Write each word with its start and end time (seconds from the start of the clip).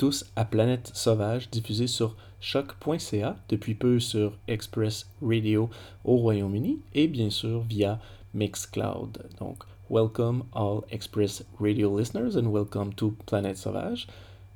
Tous 0.00 0.24
à 0.34 0.46
Planète 0.46 0.90
Sauvage, 0.94 1.50
diffusée 1.50 1.86
sur 1.86 2.16
choc.ca, 2.40 3.36
depuis 3.50 3.74
peu 3.74 4.00
sur 4.00 4.32
Express 4.48 5.10
Radio 5.20 5.68
au 6.06 6.16
Royaume-Uni 6.16 6.78
et 6.94 7.06
bien 7.06 7.28
sûr 7.28 7.60
via 7.68 8.00
Mixcloud. 8.32 9.18
Donc, 9.38 9.58
welcome 9.90 10.44
all 10.54 10.80
Express 10.90 11.44
Radio 11.60 11.98
listeners 11.98 12.38
and 12.38 12.50
welcome 12.50 12.94
to 12.94 13.14
Planète 13.26 13.58
Sauvage. 13.58 14.06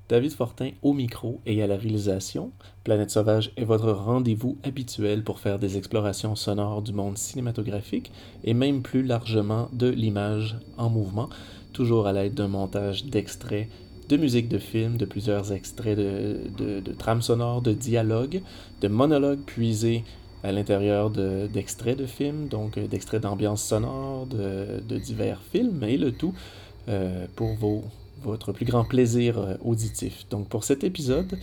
David 0.08 0.32
Fortin 0.32 0.70
au 0.80 0.94
micro 0.94 1.42
et 1.44 1.62
à 1.62 1.66
la 1.66 1.76
réalisation. 1.76 2.50
Planète 2.82 3.10
Sauvage 3.10 3.52
est 3.58 3.64
votre 3.64 3.92
rendez-vous 3.92 4.56
habituel 4.62 5.24
pour 5.24 5.40
faire 5.40 5.58
des 5.58 5.76
explorations 5.76 6.36
sonores 6.36 6.80
du 6.80 6.94
monde 6.94 7.18
cinématographique 7.18 8.12
et 8.44 8.54
même 8.54 8.80
plus 8.80 9.02
largement 9.02 9.68
de 9.74 9.90
l'image 9.90 10.56
en 10.78 10.88
mouvement, 10.88 11.28
toujours 11.74 12.06
à 12.06 12.14
l'aide 12.14 12.32
d'un 12.32 12.48
montage 12.48 13.04
d'extraits 13.04 13.68
de 14.08 14.16
musique 14.16 14.48
de 14.48 14.58
film, 14.58 14.96
de 14.96 15.04
plusieurs 15.04 15.52
extraits 15.52 15.96
de, 15.96 16.80
de, 16.80 16.92
trames 16.92 17.22
sonores, 17.22 17.62
de 17.62 17.72
dialogues, 17.72 18.42
de 18.80 18.88
monologues 18.88 19.40
puisés 19.44 20.04
à 20.42 20.52
l'intérieur 20.52 21.10
d'extraits 21.10 21.96
de, 21.98 22.06
films, 22.06 22.48
donc 22.48 22.76
euh, 22.76 22.86
d'extraits 22.86 23.22
d'ambiance 23.22 23.62
sonore, 23.62 24.26
de, 24.26 24.98
divers 24.98 25.40
films, 25.52 25.82
et 25.84 25.96
le 25.96 26.12
tout 26.12 26.34
euh, 26.88 27.26
pour 27.34 27.54
vos, 27.54 27.82
votre 28.22 28.52
plus 28.52 28.66
grand 28.66 28.84
plaisir 28.84 29.38
euh, 29.38 29.54
auditif. 29.64 30.26
Donc 30.30 30.48
pour 30.48 30.64
cet 30.64 30.84
épisode, 30.84 31.38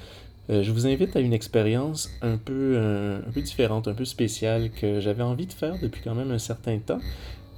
je 0.50 0.70
vous 0.72 0.86
invite 0.86 1.16
à 1.16 1.22
une 1.22 1.32
expérience 1.32 2.10
un 2.22 2.36
peu, 2.36 2.78
un 2.78 3.32
peu 3.32 3.42
différente, 3.42 3.88
un 3.88 3.94
peu 3.94 4.04
spéciale 4.04 4.70
que 4.70 5.00
j'avais 5.00 5.24
envie 5.24 5.46
de 5.46 5.54
faire 5.54 5.76
depuis 5.82 6.02
quand 6.04 6.14
même 6.14 6.32
un 6.32 6.40
certain 6.40 6.78
temps. 6.78 7.00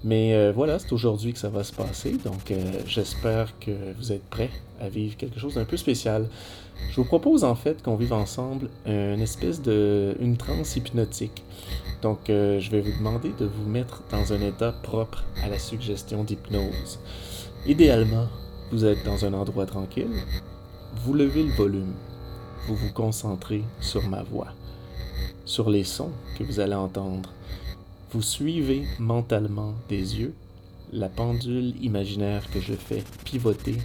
Mais 0.04 0.34
euh, 0.34 0.52
voilà, 0.54 0.80
c'est 0.80 0.92
aujourd'hui 0.92 1.32
que 1.32 1.40
ça 1.40 1.50
va 1.50 1.64
se 1.64 1.72
passer, 1.72 2.18
donc 2.26 2.52
euh, 2.52 2.62
j'espère 2.86 3.58
que 3.59 3.72
vous 3.98 4.12
êtes 4.12 4.23
prêts 4.26 4.50
à 4.82 4.90
vivre 4.90 5.16
quelque 5.16 5.40
chose 5.40 5.56
d'un 5.56 5.64
peu 5.64 5.78
spécial. 5.78 6.28
Je 6.90 6.95
vous 6.98 7.06
propose 7.06 7.45
en 7.45 7.56
fait 7.56 7.82
qu'on 7.82 7.95
vive 7.95 8.12
ensemble 8.12 8.70
une 8.86 9.22
espèce 9.22 9.62
de 9.62 10.18
une 10.20 10.36
transe 10.36 10.76
hypnotique. 10.76 11.44
Donc 12.02 12.30
euh, 12.30 12.60
je 12.60 12.70
vais 12.70 12.82
vous 12.82 12.92
demander 12.98 13.32
de 13.40 13.45
vous 13.45 13.70
mettre 13.70 14.04
dans 14.12 14.34
un 14.34 14.42
état 14.42 14.73
propre 14.73 15.23
à 15.42 15.48
la 15.48 15.58
suggestion 15.58 16.26
d'hypnose. 16.26 17.00
Idéalement, 17.66 18.28
vous 18.72 18.83
êtes 18.83 19.06
dans 19.06 19.23
un 19.23 19.33
endroit 19.33 19.66
tranquille, 19.66 20.11
vous 21.06 21.14
levez 21.14 21.44
le 21.44 21.54
volume, 21.54 21.94
vous 22.67 22.76
vous 22.76 22.92
concentrez 22.92 23.64
sur 23.80 24.06
ma 24.10 24.22
voix, 24.22 24.48
sur 25.45 25.70
les 25.70 25.86
sons 25.86 26.11
que 26.38 26.44
vous 26.44 26.60
allez 26.60 26.76
entendre 26.76 27.30
vous 28.14 28.22
suivez 28.22 28.86
mentalement 29.00 29.74
des 29.90 30.20
yeux 30.20 30.36
la 30.92 31.10
pendule 31.10 31.74
imaginaire 31.84 32.48
que 32.52 32.60
je 32.60 32.74
fais 32.74 33.04
pivoter 33.26 33.78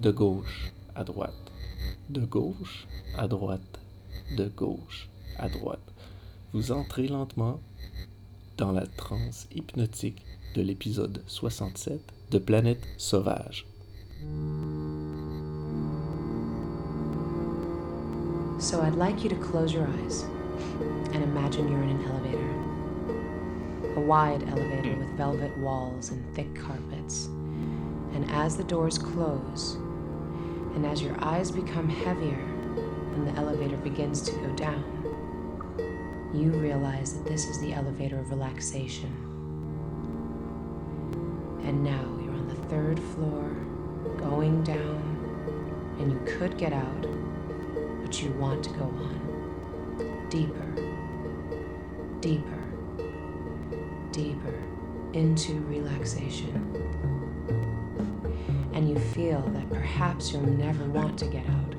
de 0.00 0.12
gauche 0.12 0.72
à 0.94 1.02
droite, 1.02 1.52
de 2.08 2.20
gauche 2.24 2.86
à 3.18 3.26
droite, 3.26 3.80
de 4.36 4.46
gauche 4.46 5.08
à 5.38 5.48
droite. 5.48 5.92
Vous 6.52 6.70
entrez 6.70 7.08
lentement 7.08 7.58
dans 8.58 8.70
la 8.70 8.86
transe 8.86 9.48
hypnotique 9.52 10.22
de 10.54 10.62
l'épisode 10.62 11.24
67 11.26 12.00
de 12.30 12.38
Planète 12.38 12.86
Sauvage. 12.96 13.66
So 18.60 18.80
I'd 18.80 18.94
like 18.94 19.24
you 19.24 19.30
to 19.30 19.36
close 19.36 19.74
your 19.74 19.88
eyes 20.04 20.24
and 21.12 21.24
imagine 21.24 21.68
you're 21.68 21.82
in 21.82 21.90
an 21.90 22.04
elevator. 22.04 22.63
A 23.96 24.00
wide 24.00 24.42
elevator 24.48 24.96
with 24.96 25.08
velvet 25.10 25.56
walls 25.58 26.10
and 26.10 26.34
thick 26.34 26.52
carpets. 26.54 27.26
And 28.14 28.28
as 28.30 28.56
the 28.56 28.64
doors 28.64 28.98
close, 28.98 29.74
and 30.74 30.84
as 30.84 31.00
your 31.00 31.14
eyes 31.20 31.50
become 31.50 31.88
heavier 31.88 32.40
and 33.14 33.28
the 33.28 33.32
elevator 33.38 33.76
begins 33.76 34.20
to 34.22 34.32
go 34.32 34.48
down, 34.56 34.82
you 36.34 36.50
realize 36.50 37.14
that 37.14 37.24
this 37.24 37.46
is 37.46 37.60
the 37.60 37.72
elevator 37.72 38.18
of 38.18 38.30
relaxation. 38.30 39.12
And 41.62 41.84
now 41.84 42.18
you're 42.20 42.34
on 42.34 42.48
the 42.48 42.68
third 42.68 42.98
floor, 42.98 43.48
going 44.18 44.64
down, 44.64 45.96
and 46.00 46.10
you 46.10 46.20
could 46.26 46.58
get 46.58 46.72
out, 46.72 47.06
but 48.02 48.20
you 48.20 48.32
want 48.32 48.64
to 48.64 48.70
go 48.70 48.84
on. 48.84 50.26
Deeper, 50.28 50.90
deeper 52.20 52.63
deeper 54.14 54.54
into 55.12 55.54
relaxation. 55.62 56.54
And 58.72 58.88
you 58.88 58.96
feel 58.96 59.40
that 59.40 59.68
perhaps 59.70 60.32
you'll 60.32 60.42
never 60.42 60.84
want 60.84 61.18
to 61.18 61.26
get 61.26 61.44
out. 61.48 61.74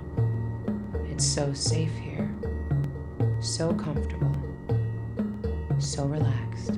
It's 1.09 1.25
so 1.25 1.53
safe 1.53 1.95
here, 1.95 2.29
so 3.39 3.73
comfortable, 3.73 4.35
so 5.79 6.05
relaxed. 6.05 6.77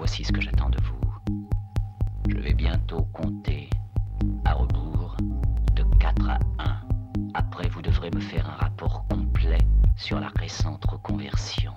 Voici 0.00 0.24
ce 0.24 0.32
que 0.32 0.40
j'attends 0.40 0.70
de 0.70 0.78
vous. 0.82 1.44
Je 2.30 2.38
vais 2.38 2.54
bientôt 2.54 3.02
compter 3.12 3.68
à 4.46 4.54
rebours 4.54 5.14
de 5.74 5.82
4 5.98 6.26
à 6.30 6.38
1. 6.58 6.80
Après, 7.34 7.68
vous 7.68 7.82
devrez 7.82 8.10
me 8.14 8.20
faire 8.20 8.48
un 8.48 8.54
rapport 8.54 9.04
complet 9.10 9.58
sur 9.98 10.18
la 10.18 10.28
récente 10.38 10.86
reconversion 10.86 11.74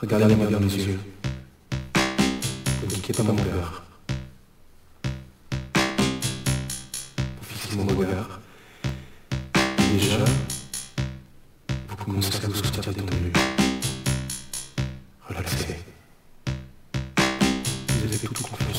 Regardez-moi 0.00 0.46
dans 0.46 0.60
les 0.60 0.76
yeux. 0.78 0.98
Ne 2.82 2.88
quittez 2.88 3.12
pas 3.12 3.22
mon 3.22 3.36
cœur. 3.36 3.82
Fixez 7.42 7.76
mon 7.76 7.84
regard. 7.84 8.40
Déjà, 9.92 10.24
vous 11.86 11.96
commencez 11.96 12.42
à 12.42 12.48
vous 12.48 12.54
sortir 12.54 12.94
des 12.94 13.02
tendus. 13.02 13.32
Relaxez. 15.28 15.76
Vous 17.88 18.04
avez 18.06 18.18
toute 18.18 18.40
confiance 18.40 18.69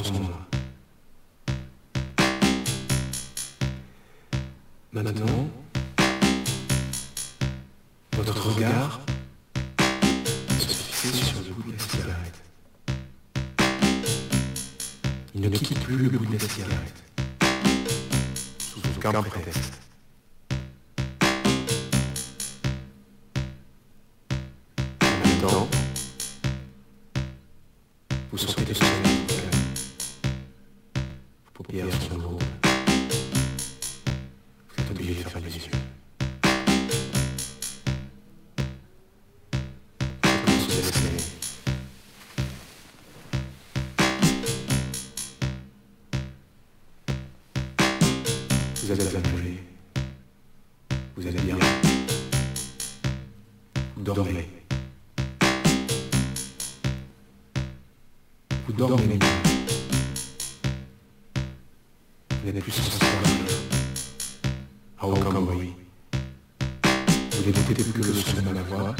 n'écoutez 67.81 67.91
plus 67.91 68.01
que 68.01 68.07
le 68.07 68.13
son 68.13 68.41
de 68.41 68.53
ma 68.53 68.61
voix. 68.61 68.95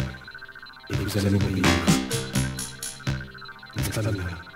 Et 0.90 0.94
vous 0.96 1.18
allez 1.18 1.30
m'oublier. 1.30 1.62
N'est-ce 3.76 3.90
pas 3.92 4.02
bien 4.02 4.12
Bien. 4.12 4.51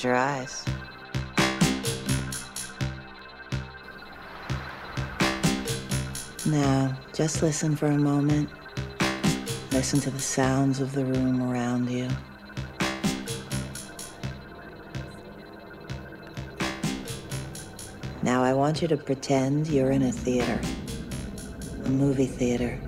Close 0.00 0.04
your 0.04 0.16
eyes. 0.16 0.64
Now, 6.46 6.96
just 7.12 7.42
listen 7.42 7.76
for 7.76 7.86
a 7.86 7.98
moment. 7.98 8.48
Listen 9.72 10.00
to 10.00 10.10
the 10.10 10.18
sounds 10.18 10.80
of 10.80 10.94
the 10.94 11.04
room 11.04 11.42
around 11.42 11.90
you. 11.90 12.08
Now, 18.22 18.42
I 18.42 18.54
want 18.54 18.80
you 18.80 18.88
to 18.88 18.96
pretend 18.96 19.66
you're 19.66 19.90
in 19.90 20.02
a 20.04 20.12
theater, 20.12 20.58
a 21.84 21.90
movie 21.90 22.24
theater. 22.24 22.80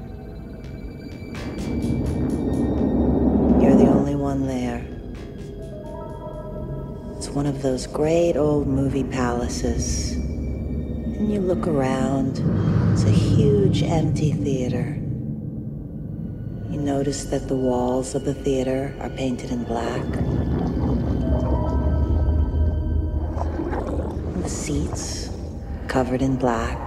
One 7.34 7.46
of 7.46 7.62
those 7.62 7.86
great 7.86 8.36
old 8.36 8.66
movie 8.66 9.04
palaces. 9.04 10.12
And 10.12 11.32
you 11.32 11.40
look 11.40 11.66
around, 11.66 12.38
it's 12.92 13.04
a 13.04 13.10
huge 13.10 13.82
empty 13.82 14.32
theater. 14.32 14.98
You 16.70 16.78
notice 16.78 17.24
that 17.24 17.48
the 17.48 17.56
walls 17.56 18.14
of 18.14 18.24
the 18.26 18.34
theater 18.34 18.94
are 19.00 19.08
painted 19.08 19.50
in 19.50 19.64
black. 19.64 20.02
The 24.42 24.48
seats 24.48 25.30
covered 25.88 26.20
in 26.20 26.36
black. 26.36 26.78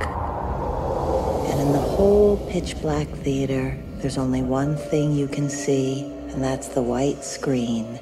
And 1.49 1.59
in 1.59 1.71
the 1.71 1.79
whole 1.79 2.37
pitch 2.51 2.79
black 2.81 3.07
theater, 3.07 3.75
there's 3.97 4.19
only 4.19 4.43
one 4.43 4.77
thing 4.77 5.13
you 5.13 5.27
can 5.27 5.49
see, 5.49 6.03
and 6.03 6.43
that's 6.43 6.67
the 6.67 6.83
white 6.83 7.23
screen. 7.23 7.99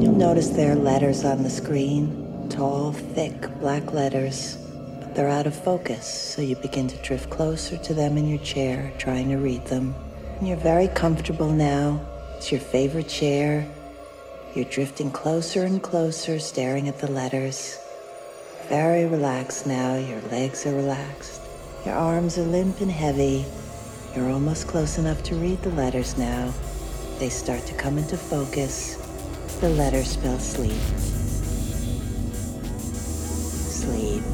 You'll 0.00 0.12
notice 0.12 0.48
there 0.48 0.72
are 0.72 0.76
letters 0.76 1.24
on 1.24 1.44
the 1.44 1.50
screen, 1.50 2.48
tall, 2.50 2.92
thick 2.92 3.48
black 3.60 3.92
letters, 3.92 4.58
but 4.98 5.14
they're 5.14 5.28
out 5.28 5.46
of 5.46 5.54
focus, 5.54 6.06
so 6.06 6.42
you 6.42 6.56
begin 6.56 6.88
to 6.88 6.96
drift 7.02 7.30
closer 7.30 7.76
to 7.78 7.94
them 7.94 8.18
in 8.18 8.28
your 8.28 8.40
chair, 8.40 8.92
trying 8.98 9.28
to 9.28 9.36
read 9.36 9.64
them. 9.66 9.94
And 10.38 10.48
you're 10.48 10.56
very 10.56 10.88
comfortable 10.88 11.48
now. 11.48 12.04
It's 12.36 12.50
your 12.50 12.60
favorite 12.60 13.08
chair. 13.08 13.66
You're 14.54 14.64
drifting 14.64 15.12
closer 15.12 15.62
and 15.62 15.80
closer, 15.80 16.40
staring 16.40 16.88
at 16.88 16.98
the 16.98 17.10
letters. 17.10 17.78
Very 18.68 19.06
relaxed 19.06 19.66
now. 19.66 19.94
Your 19.94 20.20
legs 20.22 20.66
are 20.66 20.74
relaxed. 20.74 21.40
Your 21.86 21.94
arms 21.94 22.36
are 22.36 22.42
limp 22.42 22.80
and 22.80 22.90
heavy. 22.90 23.44
You're 24.16 24.30
almost 24.30 24.66
close 24.66 24.98
enough 24.98 25.22
to 25.24 25.36
read 25.36 25.62
the 25.62 25.70
letters 25.70 26.18
now. 26.18 26.52
They 27.18 27.28
start 27.28 27.64
to 27.66 27.74
come 27.74 27.96
into 27.96 28.16
focus. 28.16 29.03
The 29.60 29.70
letters 29.70 30.10
spell 30.10 30.38
sleep. 30.38 30.72
Sleep. 33.70 34.33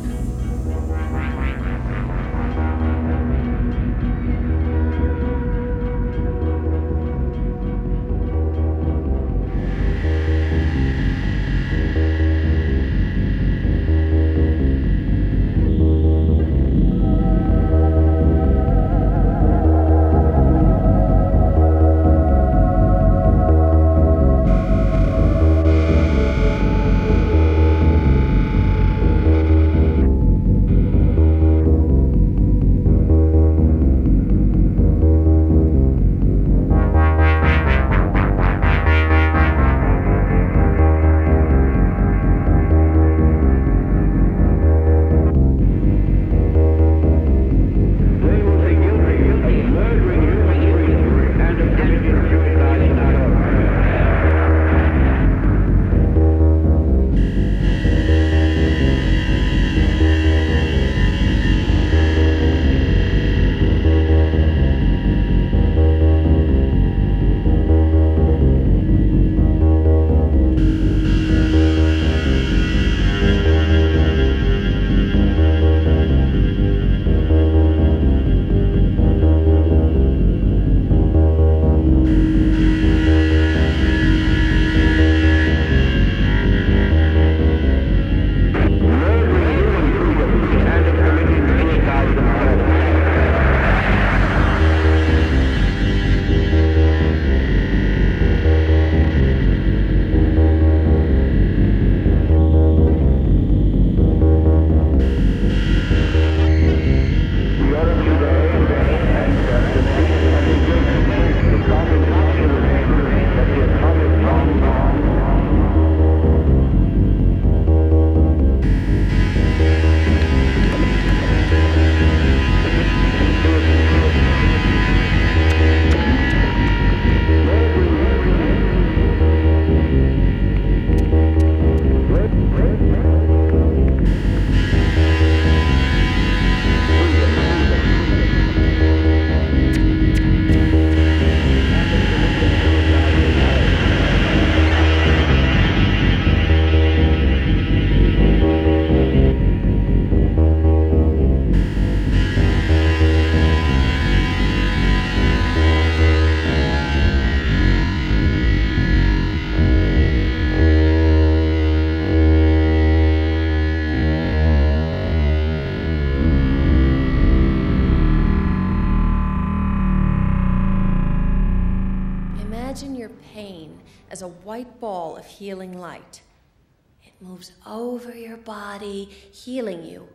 Moves 177.40 177.52
over 177.66 178.14
your 178.14 178.36
body, 178.36 179.08
healing 179.32 179.82
you. 179.82 180.06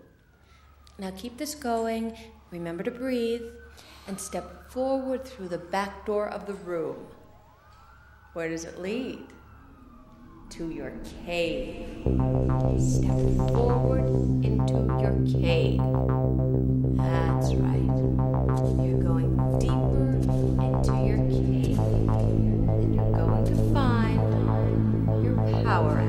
Now 0.99 1.11
keep 1.17 1.37
this 1.37 1.55
going. 1.55 2.15
Remember 2.51 2.83
to 2.83 2.91
breathe 2.91 3.41
and 4.07 4.19
step 4.19 4.71
forward 4.71 5.25
through 5.25 5.47
the 5.47 5.57
back 5.57 6.05
door 6.05 6.27
of 6.29 6.45
the 6.45 6.53
room. 6.53 6.97
Where 8.33 8.47
does 8.47 8.63
it 8.63 8.79
lead? 8.79 9.25
To 10.51 10.69
your 10.69 10.93
cave. 11.25 11.87
Step 12.77 13.17
forward 13.49 14.05
into 14.45 14.75
your 15.01 15.17
cave. 15.41 15.81
That's 16.95 17.55
right. 17.55 17.97
You're 18.85 19.01
going 19.01 19.33
deeper 19.57 20.05
into 20.61 20.93
your 21.09 21.17
cave. 21.25 21.79
And 21.79 22.93
you're 22.93 23.11
going 23.13 23.45
to 23.45 23.55
find 23.73 25.23
your 25.23 25.63
power 25.63 26.04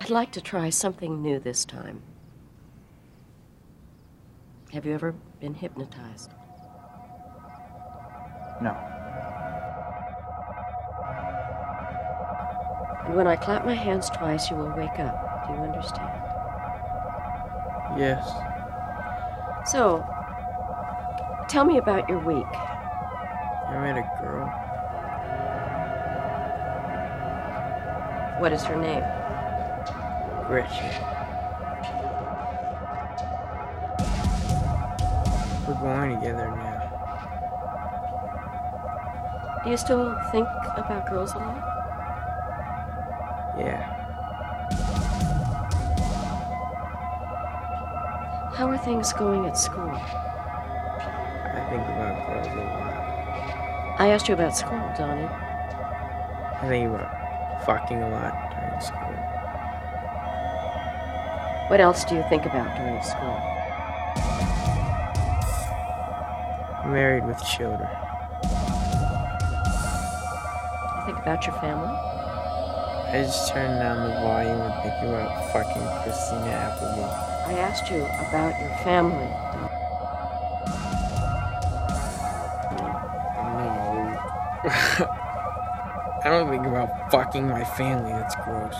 I'd 0.00 0.10
like 0.10 0.32
to 0.32 0.40
try 0.40 0.70
something 0.70 1.22
new 1.22 1.38
this 1.38 1.64
time. 1.64 2.02
Have 4.72 4.86
you 4.86 4.94
ever 4.94 5.14
been 5.40 5.54
hypnotized? 5.54 6.30
No. 8.62 8.76
And 13.06 13.16
when 13.16 13.26
I 13.26 13.36
clap 13.36 13.64
my 13.64 13.74
hands 13.74 14.10
twice, 14.10 14.50
you 14.50 14.56
will 14.56 14.72
wake 14.76 14.98
up. 14.98 15.46
Do 15.46 15.54
you 15.54 15.60
understand? 15.60 16.22
Yes. 17.98 18.30
So, 19.70 20.06
tell 21.48 21.64
me 21.64 21.78
about 21.78 22.08
your 22.08 22.20
week. 22.20 22.46
I 22.46 23.78
met 23.82 23.98
a 23.98 24.22
girl. 24.22 24.69
What 28.40 28.52
is 28.54 28.62
her 28.64 28.74
name? 28.74 29.04
Gretchen. 30.46 30.88
We're 35.68 35.74
going 35.74 36.18
together 36.18 36.48
now. 36.48 36.80
Do 39.62 39.68
you 39.68 39.76
still 39.76 40.16
think 40.32 40.48
about 40.74 41.04
girls 41.06 41.34
a 41.34 41.38
lot? 41.38 41.54
Yeah. 43.58 43.82
How 48.54 48.70
are 48.70 48.78
things 48.78 49.12
going 49.12 49.44
at 49.44 49.58
school? 49.58 49.90
I 49.90 51.60
think 51.68 51.82
about 51.82 52.26
girls 52.26 52.46
a 52.46 52.56
lot. 52.56 54.00
I 54.00 54.08
asked 54.08 54.28
you 54.28 54.34
about 54.34 54.56
school, 54.56 54.80
Donnie. 54.96 55.28
I 55.28 56.66
think 56.66 56.88
about 56.88 57.19
fucking 57.64 58.02
a 58.02 58.08
lot 58.08 58.34
during 58.54 58.80
school. 58.80 59.16
What 61.68 61.80
else 61.80 62.04
do 62.04 62.14
you 62.16 62.24
think 62.28 62.46
about 62.46 62.76
during 62.76 63.02
school? 63.02 63.38
Married 66.90 67.24
with 67.26 67.42
children. 67.44 67.88
You 70.96 71.06
think 71.06 71.18
about 71.18 71.46
your 71.46 71.54
family? 71.60 71.96
I 73.12 73.22
just 73.24 73.52
turned 73.52 73.78
down 73.80 74.08
the 74.08 74.14
volume 74.20 74.60
and 74.60 74.74
thinking 74.82 75.08
about 75.08 75.52
fucking 75.52 75.82
Christina 76.02 76.50
Applegate. 76.50 77.30
I 77.46 77.58
asked 77.58 77.90
you 77.90 78.02
about 78.04 78.58
your 78.60 78.70
family. 78.84 79.69
I 86.22 86.28
don't 86.28 86.50
think 86.50 86.66
about 86.66 87.10
fucking 87.10 87.48
my 87.48 87.64
family. 87.64 88.12
That's 88.12 88.34
gross. 88.36 88.76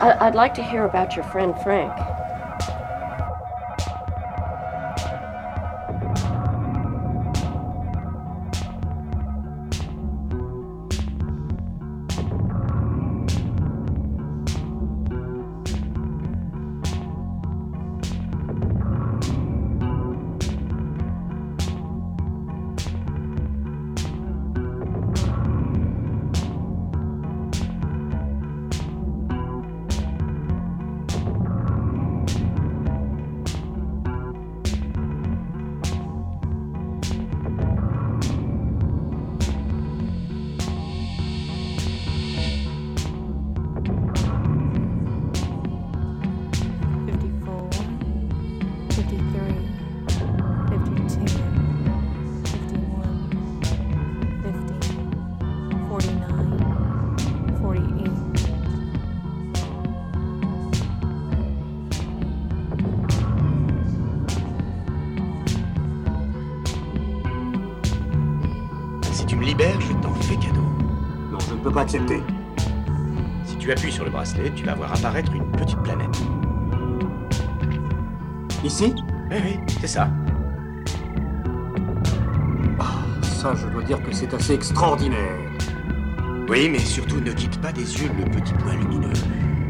I'd 0.00 0.34
like 0.34 0.54
to 0.54 0.62
hear 0.62 0.84
about 0.84 1.14
your 1.14 1.24
friend 1.26 1.54
Frank. 1.62 1.92
Je 83.42 83.66
dois 83.66 83.82
dire 83.82 84.00
que 84.00 84.12
c'est 84.12 84.32
assez 84.34 84.54
extraordinaire. 84.54 85.36
Oui, 86.48 86.68
mais 86.70 86.78
surtout 86.78 87.20
ne 87.20 87.32
quitte 87.32 87.60
pas 87.60 87.72
des 87.72 87.80
yeux 87.80 88.08
le 88.16 88.30
petit 88.30 88.52
point 88.52 88.76
lumineux. 88.76 89.12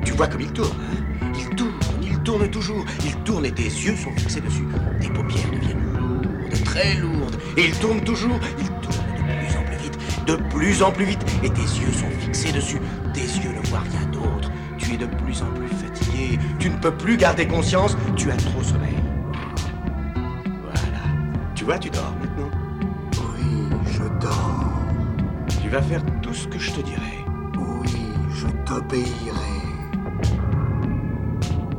Tu 0.05 0.13
vois 0.13 0.27
comme 0.27 0.43
il 0.43 0.53
tourne, 0.53 0.77
hein 0.83 1.27
Il 1.39 1.57
tourne, 1.57 1.73
il 2.03 2.19
tourne 2.19 2.51
toujours. 2.51 2.85
Il 3.03 3.17
tourne 3.25 3.47
et 3.47 3.51
tes 3.51 3.65
yeux 3.65 3.97
sont 3.97 4.13
fixés 4.15 4.43
dessus. 4.43 4.67
Tes 5.01 5.09
paupières 5.09 5.51
deviennent 5.51 5.91
lourdes, 5.95 6.65
très 6.67 6.97
lourdes. 6.97 7.37
Et 7.57 7.65
il 7.69 7.79
tourne 7.79 8.03
toujours, 8.03 8.39
il 8.59 8.67
tourne 8.67 9.07
de 9.17 9.23
plus 9.41 9.57
en 9.57 9.63
plus 9.65 9.77
vite, 9.79 9.99
de 10.27 10.37
plus 10.55 10.83
en 10.83 10.93
plus 10.93 11.05
vite. 11.07 11.25
Et 11.43 11.49
tes 11.49 11.63
yeux 11.63 11.93
sont 11.93 12.11
fixés 12.21 12.53
dessus. 12.53 12.81
Tes 13.15 13.21
yeux 13.21 13.55
ne 13.59 13.67
voient 13.69 13.85
rien 13.91 14.07
d'autre. 14.13 14.51
Tu 14.77 14.93
es 14.93 14.99
de 14.99 15.07
plus 15.07 15.41
en 15.41 15.51
plus 15.55 15.69
fatigué. 15.69 16.39
Tu 16.59 16.69
ne 16.69 16.77
peux 16.77 16.93
plus 16.93 17.17
garder 17.17 17.47
conscience. 17.47 17.97
Tu 18.17 18.31
as 18.31 18.37
trop 18.37 18.63
sommeil. 18.63 18.97
Voilà. 20.63 21.07
Tu 21.55 21.65
vois, 21.65 21.79
tu 21.79 21.89
dors 21.89 22.15
vas 25.73 25.81
faire 25.81 26.05
tout 26.21 26.35
ce 26.35 26.47
que 26.49 26.59
je 26.59 26.71
te 26.71 26.81
dirai. 26.83 27.25
Oui, 27.57 28.13
je 28.31 28.47
t'obéirai. 28.67 29.07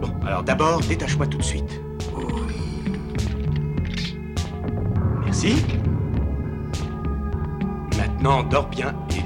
Bon, 0.01 0.11
alors 0.25 0.41
d'abord, 0.41 0.79
détache-moi 0.79 1.27
tout 1.27 1.37
de 1.37 1.43
suite. 1.43 1.79
Oui. 2.15 2.55
Merci. 5.23 5.63
Maintenant, 7.95 8.41
dors 8.41 8.67
bien 8.67 8.95
et 9.15 9.22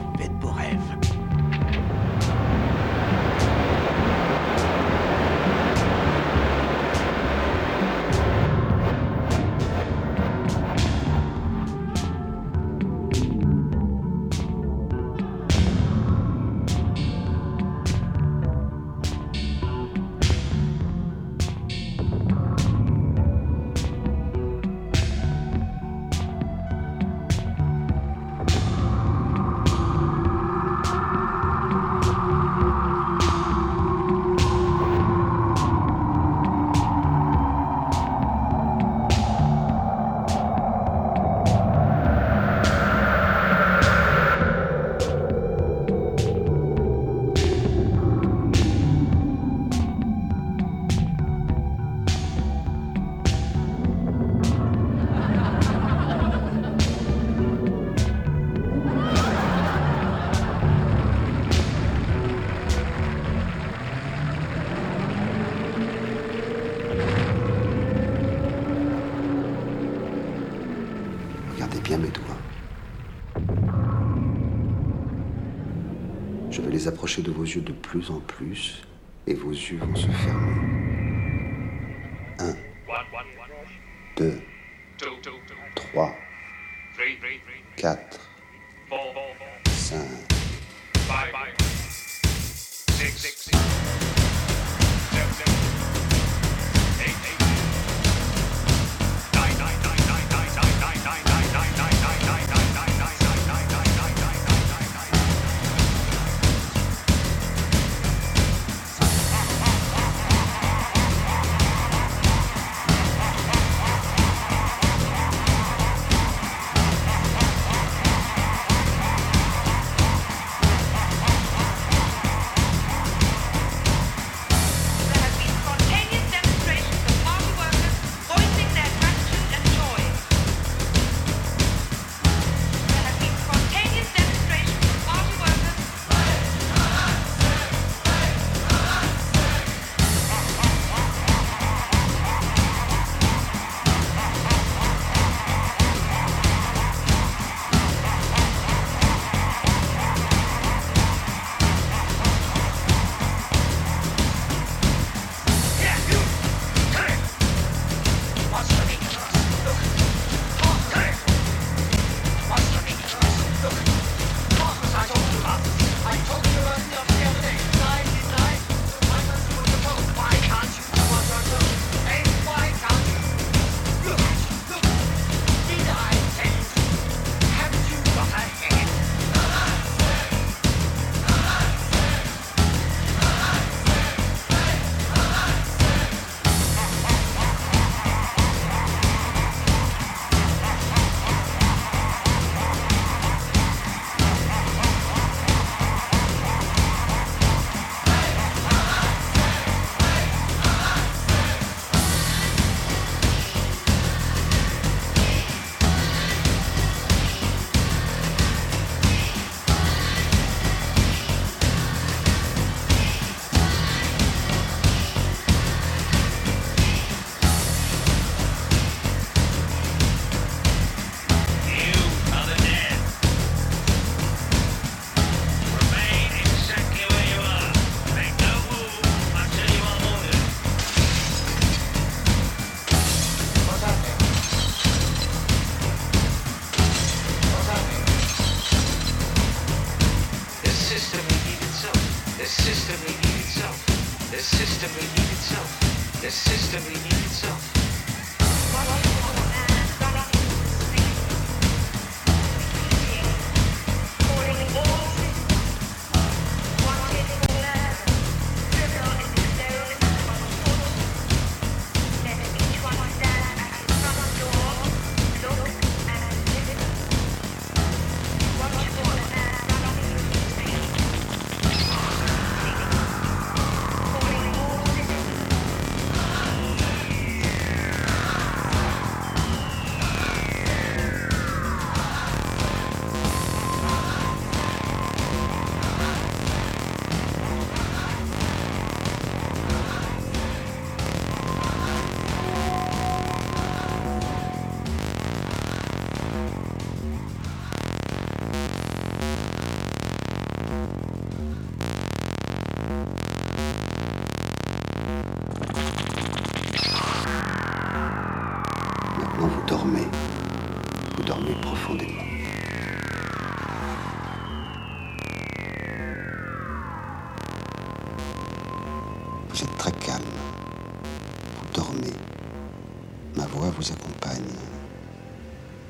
approchez 76.88 77.21
de 77.21 77.32
vos 77.32 77.43
yeux 77.43 77.62
de 77.62 77.73
plus 77.73 78.10
en 78.10 78.19
plus 78.19 78.82
et 79.26 79.34
vos 79.34 79.52
yeux 79.52 79.80
vont 79.80 79.95
se 79.95 80.08
fermer. 80.08 80.77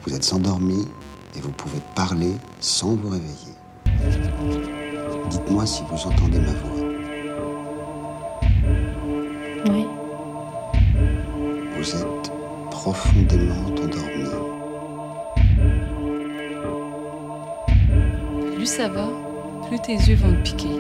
Vous 0.08 0.16
êtes 0.16 0.32
endormi 0.32 0.88
et 1.36 1.42
vous 1.42 1.52
pouvez 1.52 1.82
parler 1.94 2.32
sans 2.62 2.96
vous 2.96 3.10
réveiller. 3.10 3.54
Dites-moi 5.30 5.66
si 5.66 5.84
vous 5.92 5.98
entendez 6.08 6.40
ma 6.40 6.54
voix. 6.54 6.80
Oui. 9.70 9.86
Vous 11.76 11.94
êtes 11.94 12.32
profondément 12.72 13.66
endormi. 13.66 14.30
Plus 18.56 18.66
ça 18.66 18.88
va, 18.88 19.10
plus 19.68 19.80
tes 19.82 19.96
yeux 19.96 20.16
vont 20.16 20.32
te 20.32 20.42
piquer. 20.44 20.80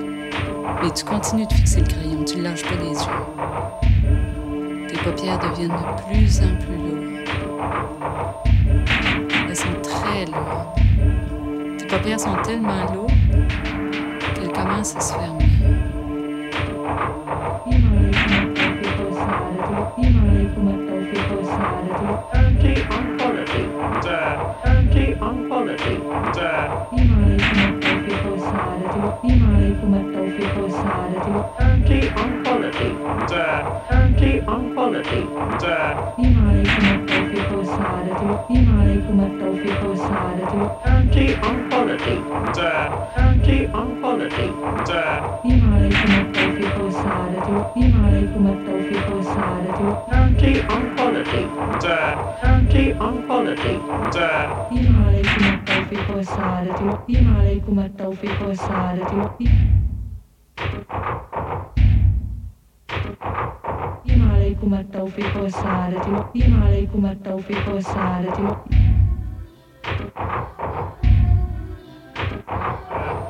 Mais 0.81 0.91
tu 0.91 1.03
continues 1.03 1.47
de 1.47 1.53
fixer 1.53 1.81
le 1.81 1.87
crayon, 1.87 2.23
tu 2.23 2.37
ne 2.37 2.43
lâches 2.43 2.63
pas 2.63 2.75
les 2.81 2.91
yeux. 2.91 4.87
Tes 4.87 4.97
paupières 4.99 5.39
deviennent 5.39 5.71
de 5.71 6.01
plus 6.03 6.39
en 6.39 6.55
plus 6.59 6.86
paupières 11.97 12.19
sont 12.19 12.35
tellement 12.43 12.85
lourdes 12.93 13.11
qu'elles 14.35 14.51
commencent 14.51 14.95
à 14.95 15.01
se 15.01 15.13
fermer. 15.13 15.46
والسعادة 56.86 57.04
فيما 57.06 57.38
عليكم 57.40 57.78
التوفيق 57.80 58.48
والسعادة 58.48 59.30
فيما 64.06 64.32
عليكم 64.34 64.74
التوفيق 64.74 65.42
والسعادة 65.42 66.02
فيما 66.32 66.64
عليكم 66.66 67.06
التوفيق 67.06 67.68
والسعادة 67.74 68.56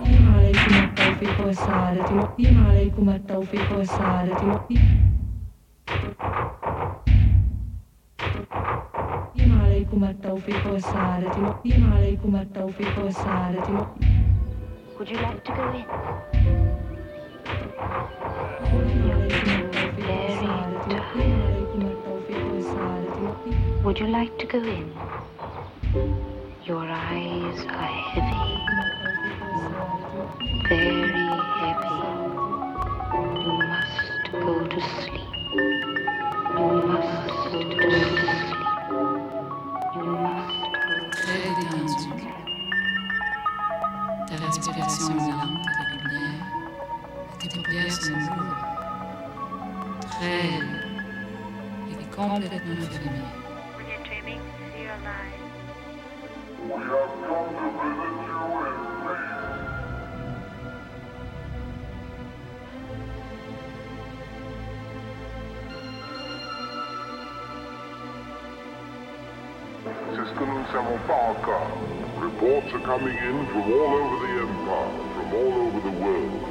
فيما 0.05 0.33
عليكم 0.37 0.75
التوفيق 0.85 1.47
والسعادة 1.47 2.27
فيما 2.37 2.69
عليكم 2.69 3.09
التوفيق 3.11 3.79
والسعادة 3.79 4.61
عليكم 9.77 10.05
التوفيق 10.05 10.67
والسعادة 10.73 11.55
فيما 11.63 11.95
عليكم 11.97 12.37
التوفيق 12.37 12.99
والسعادة 13.05 13.87
Would 14.99 15.09
you 15.11 15.17
like 15.17 15.43
to 15.45 15.53
go 15.53 15.65
in? 15.81 15.87
Would 23.85 23.99
you 23.99 24.07
like 24.07 24.39
to 24.39 24.47
go 24.47 24.59
in? 24.63 24.93
Your 26.65 26.85
eyes 26.89 27.61
are 27.67 27.97
heavy, 28.13 28.55
very 30.69 31.13
heavy. 31.59 31.99
You 33.43 33.53
must 33.69 34.33
go 34.33 34.67
to 34.69 34.81
sleep. 34.81 35.16
Lourdes. 52.28 52.44
Et 52.44 52.50
complètement 52.50 52.90
fermées. 52.92 53.20
When 53.78 53.88
you're 53.88 54.04
dreaming, 54.04 54.42
you're 54.78 54.92
alive. 54.92 55.48
C'est 70.14 70.26
ce 70.26 70.34
que 70.34 70.44
nous 70.44 70.60
ne 70.60 70.66
savons 70.74 70.98
pas 71.08 71.22
encore. 71.32 71.72
Reports 72.20 72.74
are 72.74 72.80
coming 72.80 73.16
in 73.18 73.46
from 73.48 73.72
all 73.72 73.94
over 73.96 74.18
the 74.26 74.34
empire, 74.42 74.92
from 75.16 75.34
all 75.34 75.54
over 75.68 75.80
the 75.80 75.96
world. 76.04 76.42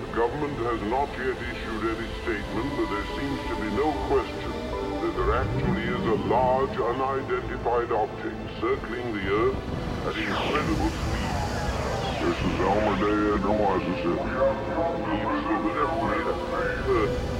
The 0.00 0.16
government 0.16 0.56
has 0.64 0.80
not 0.88 1.08
yet 1.18 1.36
issued 1.36 1.82
any 1.84 2.08
statement, 2.22 2.68
but 2.76 2.88
there 2.88 3.08
seems 3.18 3.40
to 3.48 3.54
be 3.56 3.68
no 3.76 3.92
question 4.08 4.57
that 5.00 5.14
there 5.14 5.34
actually 5.36 5.86
is 5.86 6.04
a 6.06 6.18
large 6.26 6.76
unidentified 6.76 7.90
object 7.92 8.38
circling 8.60 9.14
the 9.14 9.24
Earth 9.30 9.60
at 10.08 10.16
incredible 10.18 10.90
speed. 10.90 11.48
This 12.18 12.38
is 12.38 12.56
Elmer 12.66 12.96
Day 12.98 13.18
and 13.34 13.44
Mississippi. 13.78 14.58
Each 15.14 15.46
of 15.46 15.62
the. 17.24 17.37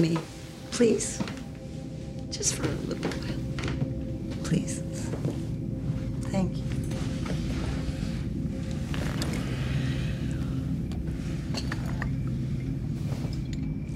Me, 0.00 0.18
please. 0.70 1.22
Just 2.30 2.54
for 2.54 2.64
a 2.64 2.68
little 2.68 3.04
while. 3.10 4.44
Please. 4.44 4.82
Thank 6.30 6.56
you. 6.56 6.64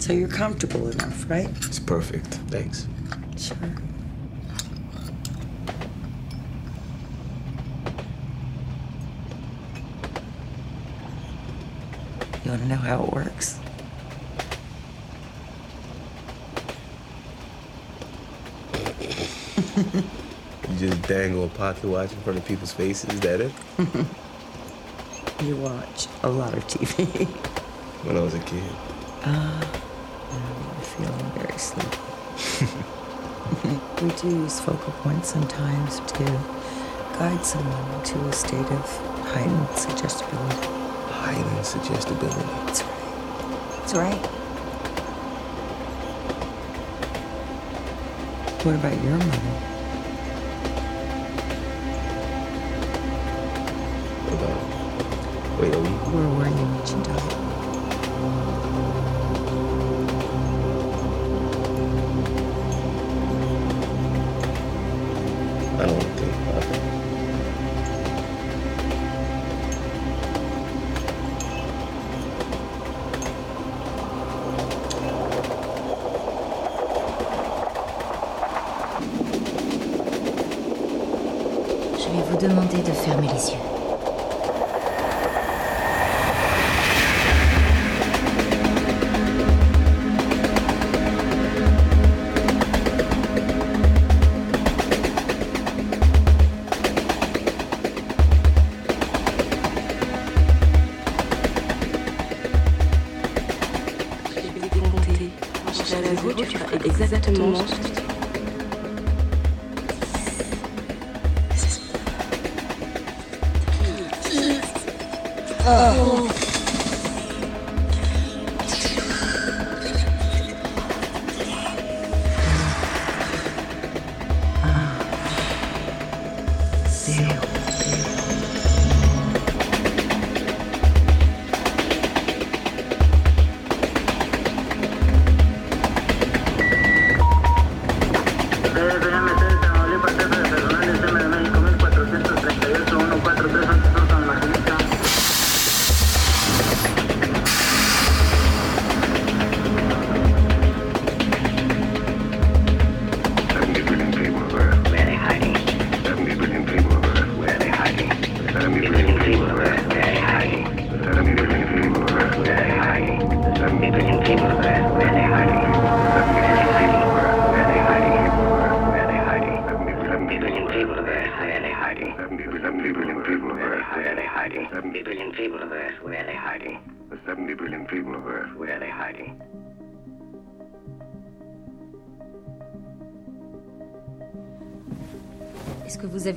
So 0.01 0.13
you're 0.13 0.29
comfortable 0.29 0.91
enough, 0.91 1.29
right? 1.31 1.49
It's 1.49 1.79
perfect. 1.79 2.27
Thanks. 2.51 2.87
Sure. 3.39 3.57
You 12.45 12.51
want 12.51 12.63
to 12.63 12.69
know 12.69 12.77
how 12.77 13.05
it 13.05 13.13
works? 13.13 13.59
You 20.69 20.77
just 20.79 20.94
dangle 21.07 21.45
a 21.45 21.49
pocket 21.49 21.85
watch 21.85 22.13
in 22.13 22.19
front 22.19 22.39
of 22.39 22.45
people's 22.47 22.73
faces. 22.73 23.13
Is 23.13 23.21
that 23.21 23.41
it? 23.41 23.53
You 25.43 25.57
watch 25.57 26.07
a 26.23 26.29
lot 26.29 26.55
of 26.55 26.67
TV. 26.69 27.27
When 28.05 28.17
I 28.17 28.21
was 28.21 28.35
a 28.35 28.39
kid. 28.39 28.63
Ah, 29.25 29.61
I'm 30.31 30.81
feeling 30.83 31.31
very 31.35 31.59
sleepy. 31.59 31.99
we 34.03 34.11
do 34.21 34.29
use 34.43 34.61
focal 34.61 34.93
points 35.03 35.31
sometimes 35.31 36.01
to 36.01 36.25
guide 37.19 37.45
someone 37.45 38.03
to 38.05 38.19
a 38.29 38.33
state 38.33 38.71
of 38.71 38.87
heightened 39.27 39.77
suggestibility. 39.77 40.69
Heightened 41.11 41.67
suggestibility. 41.67 42.41
That's 42.67 42.83
right. 42.83 43.73
That's 43.81 43.95
right. 43.95 44.27
What 48.65 48.77
about 48.77 49.03
your 49.03 49.19
mother? 49.19 49.74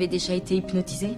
déjà 0.07 0.33
été 0.33 0.55
hypnotisé. 0.55 1.17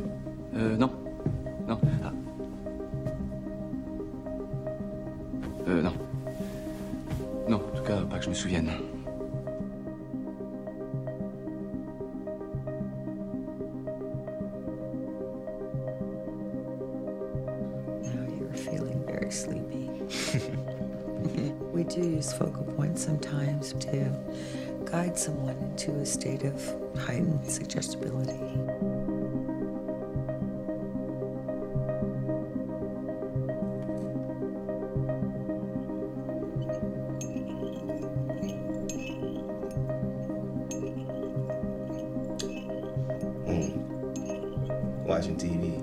watching 45.09 45.35
TV. 45.35 45.81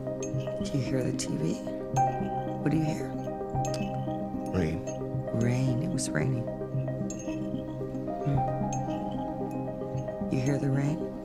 Do 0.64 0.79
you 0.79 0.85
hear 0.85 1.03
the 1.03 1.11
TV? 1.11 1.61
What 2.62 2.70
do 2.70 2.77
you 2.77 2.85
hear? 2.85 3.11
Rain. 4.55 4.81
Rain. 5.35 5.83
It 5.83 5.91
was 5.91 6.09
raining. 6.09 6.45
Hmm. 8.22 8.39
You 10.33 10.41
hear 10.41 10.59
the 10.59 10.70
rain? 10.70 11.16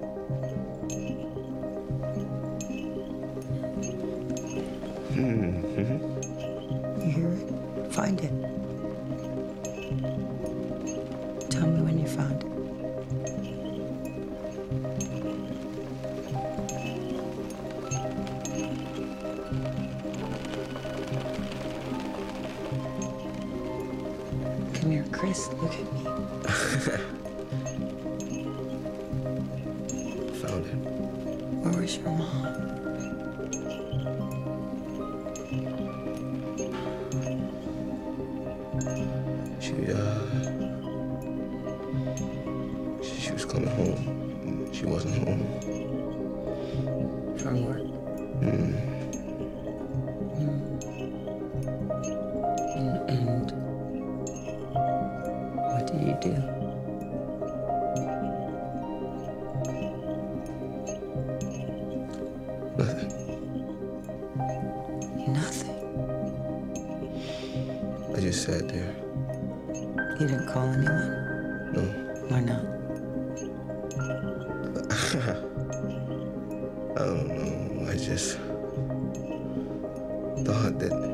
do. 56.21 56.29
Nothing. 62.77 63.11
Nothing? 65.33 65.75
I 68.15 68.19
just 68.19 68.43
sat 68.43 68.69
there. 68.69 68.95
You 70.19 70.27
didn't 70.27 70.47
call 70.47 70.67
anyone? 70.67 71.73
No. 71.73 71.81
Why 72.29 72.39
not? 72.41 72.63
I 76.97 77.05
don't 77.05 77.27
know. 77.27 77.89
I 77.89 77.97
just 77.97 78.37
thought 80.45 80.79
that. 80.79 81.10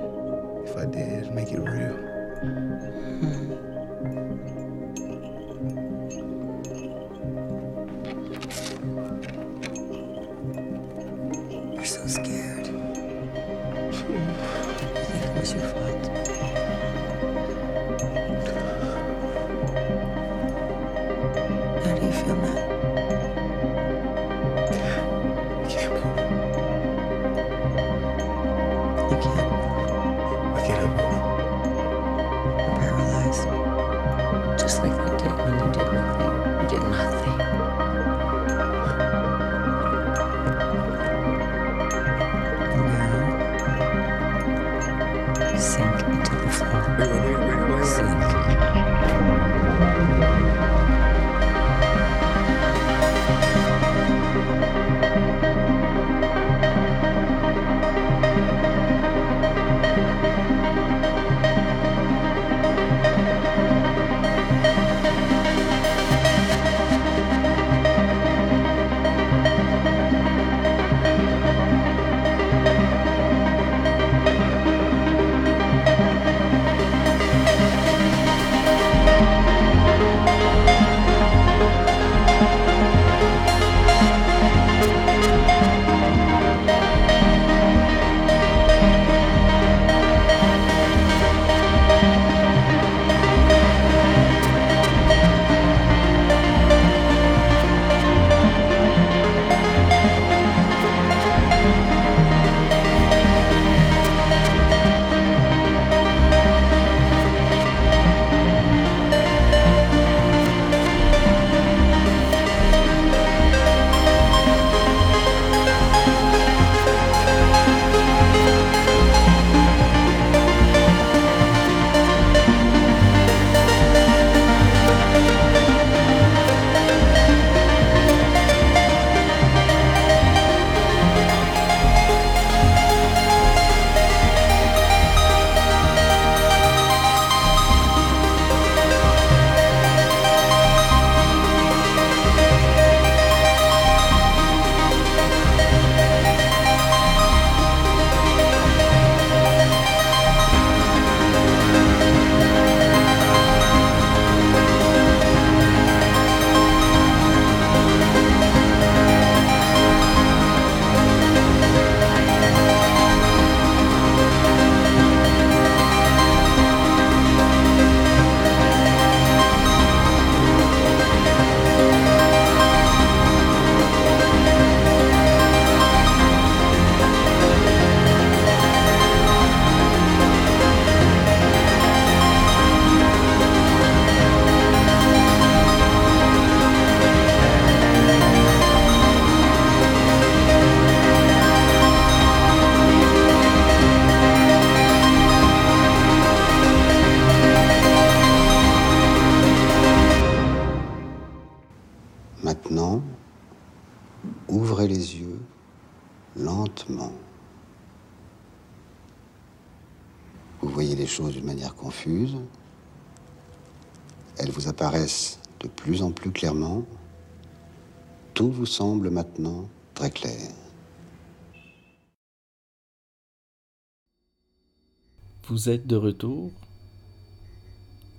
Vous 225.58 225.70
êtes 225.70 225.88
de 225.88 225.96
retour. 225.96 226.52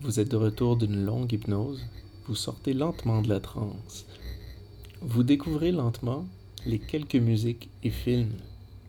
Vous 0.00 0.18
êtes 0.18 0.28
de 0.28 0.36
retour 0.36 0.76
d'une 0.76 1.04
longue 1.04 1.32
hypnose. 1.32 1.86
Vous 2.26 2.34
sortez 2.34 2.74
lentement 2.74 3.22
de 3.22 3.28
la 3.28 3.38
transe. 3.38 4.06
Vous 5.02 5.22
découvrez 5.22 5.70
lentement 5.70 6.26
les 6.66 6.80
quelques 6.80 7.14
musiques 7.14 7.70
et 7.84 7.90
films 7.90 8.32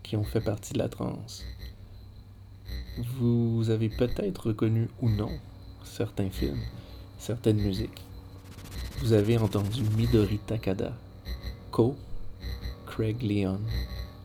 qui 0.01 0.15
ont 0.15 0.23
fait 0.23 0.41
partie 0.41 0.73
de 0.73 0.79
la 0.79 0.89
transe. 0.89 1.43
Vous 3.19 3.69
avez 3.69 3.87
peut-être 3.87 4.47
reconnu 4.47 4.89
ou 4.99 5.09
non 5.09 5.29
certains 5.83 6.31
films, 6.31 6.63
certaines 7.19 7.61
musiques. 7.61 8.03
Vous 8.97 9.13
avez 9.13 9.37
entendu 9.37 9.83
Midori 9.95 10.39
Takada, 10.39 10.97
Ko, 11.69 11.95
Craig 12.87 13.21
Leon, 13.21 13.59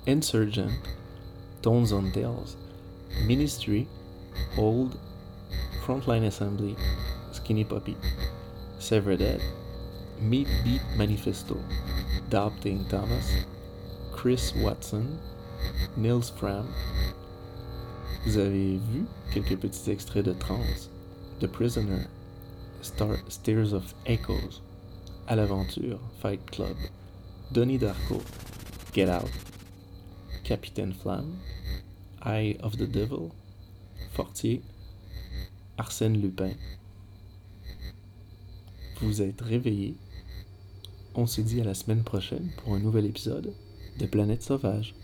Insurgent, 0.08 0.72
Tones 1.60 1.92
on 1.92 2.10
Tales, 2.10 2.56
Ministry, 3.26 3.86
Old, 4.56 4.98
Frontline 5.84 6.24
Assembly, 6.24 6.76
Skinny 7.32 7.64
Puppy, 7.64 7.96
Severed 8.78 9.40
Meat 10.20 10.48
Beat 10.64 10.80
Manifesto, 10.96 11.58
Doubting 12.30 12.84
Thomas, 12.88 13.44
Chris 14.12 14.54
Watson, 14.56 15.18
Nils 15.96 16.30
Frahm. 16.30 16.66
Vous 18.24 18.38
avez 18.38 18.78
vu 18.78 19.06
quelques 19.32 19.60
petits 19.60 19.90
extraits 19.90 20.24
de 20.24 20.32
trance, 20.34 20.88
The 21.40 21.46
Prisoner, 21.46 22.06
Star 22.80 23.16
Stairs 23.28 23.72
of 23.72 23.94
Echoes, 24.06 24.62
À 25.28 25.36
l'aventure, 25.36 25.98
Fight 26.20 26.40
Club, 26.50 26.76
Donnie 27.52 27.78
Darko, 27.78 28.22
Get 28.92 29.08
Out, 29.08 29.30
Capitaine 30.44 30.92
Flam, 30.92 31.38
Eye 32.22 32.56
of 32.62 32.78
the 32.78 32.86
Devil, 32.86 33.34
Fortier, 34.14 34.62
Arsène 35.76 36.22
Lupin. 36.22 36.52
Vous 39.00 39.22
êtes 39.22 39.40
réveillé. 39.40 39.96
On 41.16 41.26
se 41.26 41.40
dit 41.40 41.60
à 41.60 41.64
la 41.64 41.74
semaine 41.74 42.04
prochaine 42.04 42.52
pour 42.58 42.74
un 42.74 42.78
nouvel 42.78 43.06
épisode 43.06 43.52
de 43.98 44.06
Planète 44.06 44.44
Sauvage. 44.44 44.94